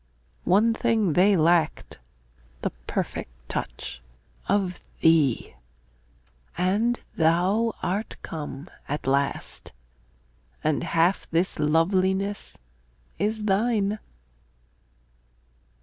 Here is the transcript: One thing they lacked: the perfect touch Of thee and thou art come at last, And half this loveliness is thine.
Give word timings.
One 0.45 0.73
thing 0.73 1.13
they 1.13 1.37
lacked: 1.37 1.99
the 2.63 2.71
perfect 2.87 3.29
touch 3.47 4.01
Of 4.49 4.81
thee 5.01 5.53
and 6.57 6.99
thou 7.15 7.75
art 7.83 8.15
come 8.23 8.67
at 8.89 9.05
last, 9.05 9.73
And 10.63 10.83
half 10.83 11.29
this 11.29 11.59
loveliness 11.59 12.57
is 13.19 13.43
thine. 13.43 13.99